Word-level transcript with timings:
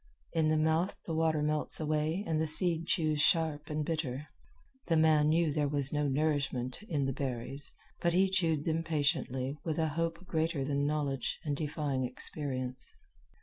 In 0.33 0.49
the 0.49 0.57
mouth 0.57 0.97
the 1.05 1.13
water 1.13 1.43
melts 1.43 1.79
away 1.79 2.23
and 2.25 2.41
the 2.41 2.47
seed 2.47 2.87
chews 2.87 3.21
sharp 3.21 3.69
and 3.69 3.85
bitter. 3.85 4.29
The 4.87 4.97
man 4.97 5.29
knew 5.29 5.53
there 5.53 5.67
was 5.67 5.93
no 5.93 6.07
nourishment 6.07 6.81
in 6.89 7.05
the 7.05 7.13
berries, 7.13 7.75
but 7.99 8.13
he 8.13 8.27
chewed 8.27 8.65
them 8.65 8.81
patiently 8.81 9.59
with 9.63 9.77
a 9.77 9.89
hope 9.89 10.25
greater 10.25 10.65
than 10.65 10.87
knowledge 10.87 11.37
and 11.45 11.55
defying 11.55 12.03
experience. 12.03 12.95